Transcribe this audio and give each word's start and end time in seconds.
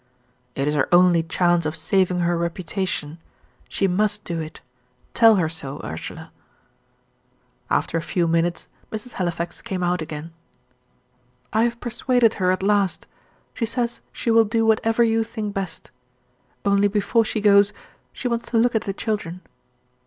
"It 0.55 0.67
is 0.67 0.73
her 0.73 0.89
only 0.91 1.21
chance 1.21 1.63
of 1.63 1.75
saving 1.75 2.21
her 2.21 2.35
reputation. 2.35 3.19
She 3.69 3.87
must 3.87 4.23
do 4.23 4.39
it. 4.41 4.59
Tell 5.13 5.35
her 5.35 5.47
so, 5.47 5.79
Ursula." 5.83 6.31
After 7.69 7.99
a 7.99 8.01
few 8.01 8.27
minutes, 8.27 8.65
Mrs. 8.91 9.11
Halifax 9.11 9.61
came 9.61 9.83
out 9.83 10.01
again. 10.01 10.33
"I 11.53 11.65
have 11.65 11.79
persuaded 11.79 12.33
her 12.41 12.49
at 12.49 12.63
last. 12.63 13.05
She 13.53 13.67
says 13.67 14.01
she 14.11 14.31
will 14.31 14.45
do 14.45 14.65
whatever 14.65 15.03
you 15.03 15.23
think 15.23 15.53
best. 15.53 15.91
Only 16.65 16.87
before 16.87 17.23
she 17.23 17.39
goes, 17.39 17.71
she 18.11 18.27
wants 18.27 18.49
to 18.49 18.57
look 18.57 18.73
at 18.73 18.85
the 18.85 18.93
children. 18.93 19.41